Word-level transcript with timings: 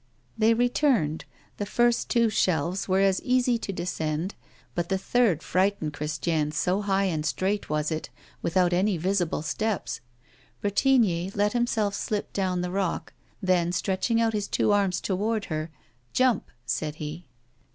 They 0.35 0.55
returned. 0.55 1.25
The 1.57 1.65
first 1.67 2.09
two 2.09 2.31
shelves 2.31 2.87
were 2.87 3.01
as 3.01 3.21
easy 3.21 3.59
to 3.59 3.71
descend, 3.71 4.33
but 4.73 4.89
the 4.89 4.97
third 4.97 5.43
frightened 5.43 5.93
Christiane, 5.93 6.51
so 6.53 6.81
high 6.81 7.03
and 7.03 7.23
straight 7.23 7.69
was 7.69 7.91
it, 7.91 8.09
without 8.41 8.73
any 8.73 8.97
visible 8.97 9.43
steps. 9.43 10.01
Bretigny 10.59 11.29
let 11.35 11.53
himself 11.53 11.93
slip 11.93 12.33
down 12.33 12.61
the 12.61 12.71
rock; 12.71 13.13
then, 13.43 13.71
stretching 13.71 14.19
out 14.19 14.33
his 14.33 14.47
two 14.47 14.71
arms 14.71 15.01
toward 15.01 15.45
her, 15.53 15.69
"Jump," 16.13 16.49
said 16.65 16.95
he. 16.95 17.27